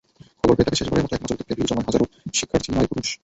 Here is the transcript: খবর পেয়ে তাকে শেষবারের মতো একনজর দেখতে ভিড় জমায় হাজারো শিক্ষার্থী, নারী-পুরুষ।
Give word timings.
খবর 0.39 0.53
পেয়ে 0.55 0.67
তাকে 0.67 0.79
শেষবারের 0.79 1.03
মতো 1.05 1.13
একনজর 1.15 1.37
দেখতে 1.39 1.53
ভিড় 1.57 1.67
জমায় 1.69 1.87
হাজারো 1.87 2.05
শিক্ষার্থী, 2.33 2.69
নারী-পুরুষ। 2.71 3.09